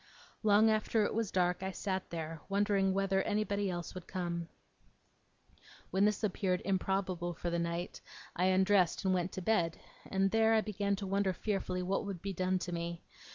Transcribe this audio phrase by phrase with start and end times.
[0.41, 4.49] Long after it was dark I sat there, wondering whether anybody else would come.
[5.91, 8.01] When this appeared improbable for that night,
[8.35, 9.77] I undressed, and went to bed;
[10.09, 13.03] and, there, I began to wonder fearfully what would be done to me.